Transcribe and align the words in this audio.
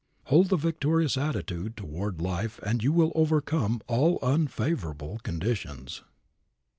Hold 0.23 0.49
the 0.49 0.55
victorious 0.57 1.15
attitude 1.15 1.77
toward 1.77 2.21
life 2.21 2.59
and 2.65 2.81
you 2.83 2.91
will 2.91 3.11
overcome 3.13 3.81
all 3.87 4.17
unfavorable 4.23 5.19
conditions. 5.21 6.01